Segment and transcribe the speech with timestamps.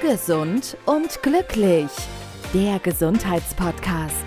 [0.00, 1.90] Gesund und glücklich.
[2.54, 4.24] Der Gesundheitspodcast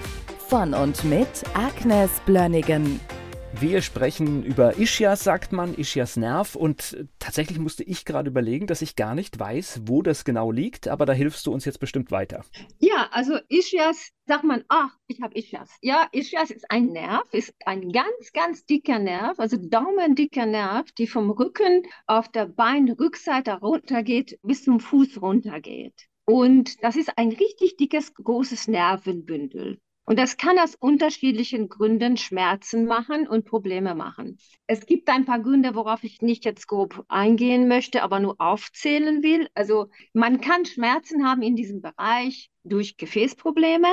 [0.50, 3.00] von und mit Agnes Blönnigan.
[3.60, 6.56] Wir sprechen über Ischias, sagt man, Ischias Nerv.
[6.56, 10.88] Und tatsächlich musste ich gerade überlegen, dass ich gar nicht weiß, wo das genau liegt,
[10.88, 12.44] aber da hilfst du uns jetzt bestimmt weiter.
[12.80, 15.70] Ja, also Ischias, sagt man, ach, ich habe Ischias.
[15.82, 21.08] Ja, Ischias ist ein Nerv, ist ein ganz, ganz dicker Nerv, also daumendicker Nerv, die
[21.08, 26.08] vom Rücken auf der Beinrückseite runtergeht, bis zum Fuß runtergeht.
[26.26, 29.80] Und das ist ein richtig dickes, großes Nervenbündel.
[30.06, 34.38] Und das kann aus unterschiedlichen Gründen Schmerzen machen und Probleme machen.
[34.68, 39.24] Es gibt ein paar Gründe, worauf ich nicht jetzt grob eingehen möchte, aber nur aufzählen
[39.24, 39.48] will.
[39.54, 43.88] Also man kann Schmerzen haben in diesem Bereich durch Gefäßprobleme,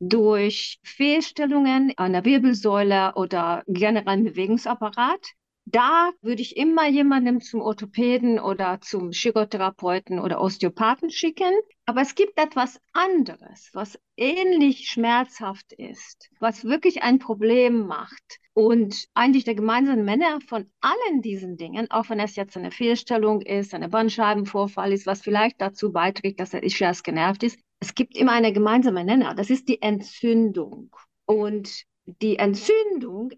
[0.00, 5.32] durch Fehlstellungen an der Wirbelsäule oder generellen Bewegungsapparat.
[5.64, 11.52] Da würde ich immer jemandem zum Orthopäden oder zum Chirotherapeuten oder Osteopathen schicken.
[11.86, 18.38] Aber es gibt etwas anderes, was ähnlich schmerzhaft ist, was wirklich ein Problem macht.
[18.54, 23.40] Und eigentlich der gemeinsame Männer von allen diesen Dingen, auch wenn es jetzt eine Fehlstellung
[23.40, 28.16] ist, eine Bandscheibenvorfall ist, was vielleicht dazu beiträgt, dass er Ischias genervt ist, es gibt
[28.16, 29.34] immer eine gemeinsame Nenner.
[29.34, 30.94] Das ist die Entzündung.
[31.24, 31.84] Und
[32.20, 33.32] die Entzündung,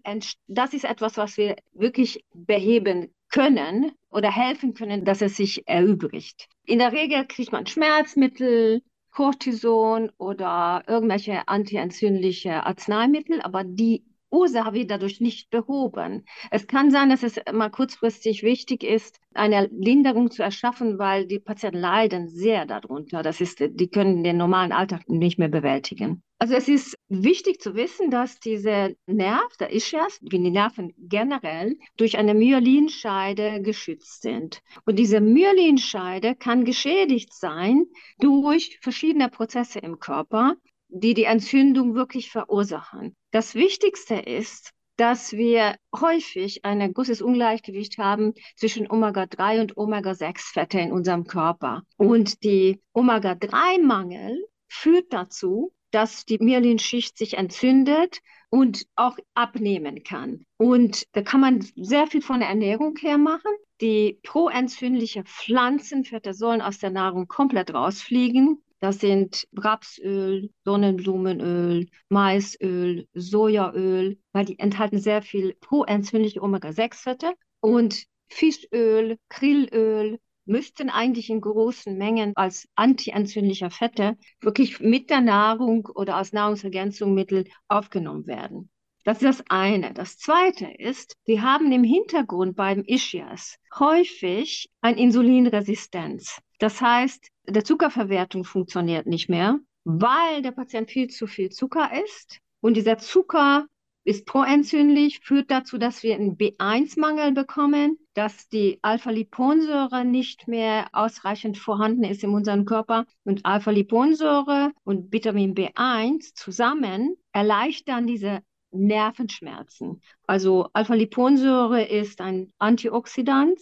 [0.47, 6.47] das ist etwas, was wir wirklich beheben können oder helfen können, dass es sich erübrigt.
[6.65, 8.81] In der Regel kriegt man Schmerzmittel,
[9.11, 14.03] Cortison oder irgendwelche antientzündliche Arzneimittel, aber die
[14.35, 16.25] Ursache dadurch nicht behoben.
[16.51, 21.39] Es kann sein, dass es mal kurzfristig wichtig ist, eine Linderung zu erschaffen, weil die
[21.39, 23.23] Patienten leiden sehr darunter.
[23.23, 26.21] Das ist, die können den normalen Alltag nicht mehr bewältigen.
[26.37, 31.77] Also es ist wichtig zu wissen, dass dieser Nerv, der Ischias, wie die Nerven generell,
[31.95, 34.61] durch eine Myelinscheide geschützt sind.
[34.85, 37.85] Und diese Myelinscheide kann geschädigt sein
[38.19, 40.55] durch verschiedene Prozesse im Körper,
[40.97, 43.15] die die Entzündung wirklich verursachen.
[43.31, 50.93] Das Wichtigste ist, dass wir häufig ein großes Ungleichgewicht haben zwischen Omega-3 und Omega-6-Fette in
[50.93, 51.83] unserem Körper.
[51.97, 58.19] Und die Omega-3-Mangel führt dazu, dass die Myelinschicht sich entzündet
[58.49, 60.45] und auch abnehmen kann.
[60.57, 63.51] Und da kann man sehr viel von der Ernährung her machen.
[63.81, 68.61] Die proentzündliche Pflanzenfette sollen aus der Nahrung komplett rausfliegen.
[68.85, 79.17] Das sind Rapsöl, Sonnenblumenöl, Maisöl, Sojaöl, weil die enthalten sehr viel proentzündliche Omega-6-Fette und Fischöl,
[79.27, 86.31] Krillöl, müssten eigentlich in großen Mengen als antientzündlicher Fette wirklich mit der Nahrung oder als
[86.31, 88.69] Nahrungsergänzungsmittel aufgenommen werden.
[89.03, 89.95] Das ist das eine.
[89.95, 96.39] Das zweite ist, wir haben im Hintergrund beim Ischias häufig eine Insulinresistenz.
[96.59, 102.39] Das heißt, der Zuckerverwertung funktioniert nicht mehr, weil der Patient viel zu viel Zucker isst.
[102.61, 103.65] Und dieser Zucker
[104.05, 111.57] ist proentzündlich, führt dazu, dass wir einen B1-Mangel bekommen, dass die Alpha-Liponsäure nicht mehr ausreichend
[111.57, 113.05] vorhanden ist in unserem Körper.
[113.23, 118.41] Und Alpha-Liponsäure und Vitamin B1 zusammen erleichtern diese
[118.71, 120.01] Nervenschmerzen.
[120.27, 123.59] Also Alpha-Liponsäure ist ein Antioxidant,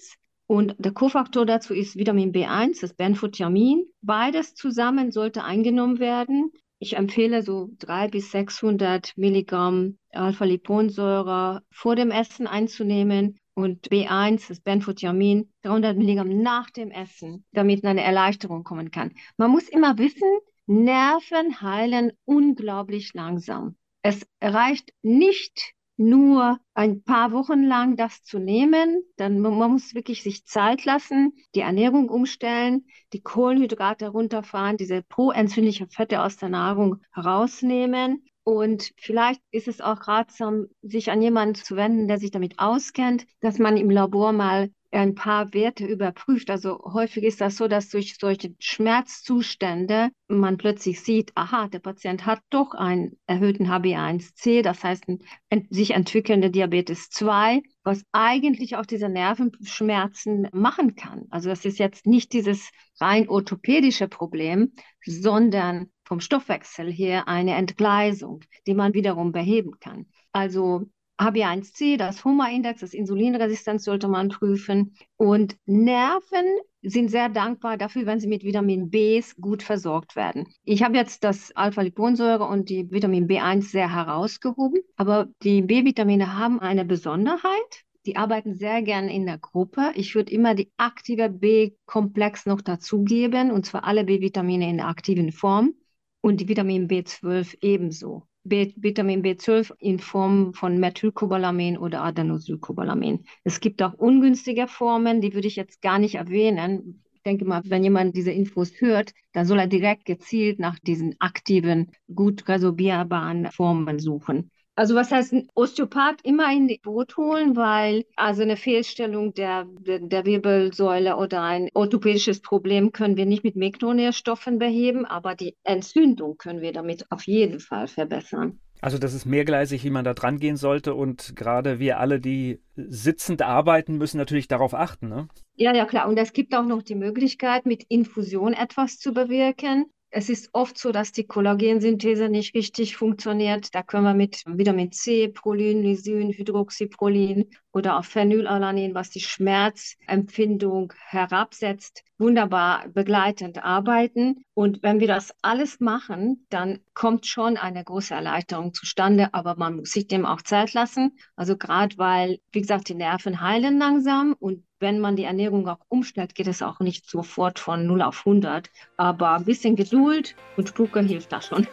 [0.53, 3.88] und der Kofaktor dazu ist Vitamin B1, das Benfotiamin.
[4.03, 6.52] Beides zusammen sollte eingenommen werden.
[6.78, 14.59] Ich empfehle so 300 bis 600 Milligramm Alpha-Liponsäure vor dem Essen einzunehmen und B1, das
[14.59, 19.13] Benfotiamin, 300 Milligramm nach dem Essen, damit eine Erleichterung kommen kann.
[19.38, 20.38] Man muss immer wissen,
[20.68, 23.75] Nerven heilen unglaublich langsam.
[24.03, 30.24] Es reicht nicht nur ein paar Wochen lang das zu nehmen, dann man muss wirklich
[30.24, 36.98] sich Zeit lassen, die Ernährung umstellen, die Kohlenhydrate runterfahren, diese proentzündliche Fette aus der Nahrung
[37.14, 38.26] herausnehmen.
[38.44, 43.25] Und vielleicht ist es auch ratsam, sich an jemanden zu wenden, der sich damit auskennt,
[43.40, 46.50] dass man im Labor mal ein paar Werte überprüft.
[46.50, 52.25] Also häufig ist das so, dass durch solche Schmerzzustände man plötzlich sieht, aha, der Patient
[52.25, 58.86] hat doch einen erhöhten HB1C, das heißt ein, sich entwickelnde Diabetes 2, was eigentlich auch
[58.86, 61.25] diese Nervenschmerzen machen kann.
[61.30, 62.69] Also das ist jetzt nicht dieses
[63.00, 64.74] rein orthopädische Problem,
[65.06, 70.07] sondern vom Stoffwechsel her eine Entgleisung, die man wiederum beheben kann.
[70.31, 70.86] Also
[71.19, 74.95] HB1C, das Huma-Index, das Insulinresistenz sollte man prüfen.
[75.18, 76.45] Und Nerven
[76.81, 80.48] sind sehr dankbar dafür, wenn sie mit Vitamin B gut versorgt werden.
[80.63, 86.60] Ich habe jetzt das Alpha-Liponsäure und die Vitamin B1 sehr herausgehoben, aber die B-Vitamine haben
[86.60, 87.86] eine Besonderheit.
[88.06, 89.92] die arbeiten sehr gerne in der Gruppe.
[89.95, 95.31] Ich würde immer die aktive B-Komplex noch dazugeben, und zwar alle B-Vitamine in der aktiven
[95.31, 95.74] Form
[96.21, 98.24] und die Vitamin B12 ebenso.
[98.44, 103.25] Vitamin B12 in Form von Methylcobalamin oder Adenosylcobalamin.
[103.44, 107.04] Es gibt auch ungünstige Formen, die würde ich jetzt gar nicht erwähnen.
[107.13, 111.16] Ich denke mal, wenn jemand diese Infos hört, dann soll er direkt gezielt nach diesen
[111.19, 114.51] aktiven, gut resorbierbaren Formen suchen.
[114.75, 119.66] Also was heißt ein Osteopath immer in die Boot holen, weil also eine Fehlstellung der,
[119.80, 125.56] der, der Wirbelsäule oder ein orthopädisches Problem können wir nicht mit Mikronährstoffen beheben, aber die
[125.64, 128.60] Entzündung können wir damit auf jeden Fall verbessern.
[128.84, 132.60] Also das ist mehrgleisig, wie man da dran gehen sollte und gerade wir alle, die
[132.75, 135.08] sitzend arbeiten, müssen natürlich darauf achten.
[135.08, 135.30] Ne?
[135.56, 136.10] Ja, ja, klar.
[136.10, 139.86] Und es gibt auch noch die Möglichkeit, mit Infusion etwas zu bewirken.
[140.15, 143.74] Es ist oft so, dass die Kollagensynthese nicht richtig funktioniert.
[143.74, 150.94] Da können wir mit Vitamin C, Prolin, Lysin, Hydroxyprolin oder auch Phenylalanin, was die Schmerzempfindung
[151.07, 154.45] herabsetzt, wunderbar begleitend arbeiten.
[154.54, 159.77] Und wenn wir das alles machen, dann kommt schon eine große Erleichterung zustande, aber man
[159.77, 161.18] muss sich dem auch Zeit lassen.
[161.36, 165.80] Also gerade weil, wie gesagt, die Nerven heilen langsam und wenn man die Ernährung auch
[165.88, 168.69] umstellt, geht es auch nicht sofort von 0 auf 100.
[168.97, 171.65] Aber ein bisschen Geduld und Spucke hilft da schon.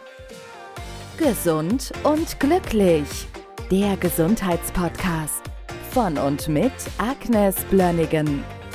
[1.17, 3.27] Gesund und glücklich.
[3.69, 5.43] Der Gesundheitspodcast
[5.91, 8.43] von und mit Agnes Blönnigan.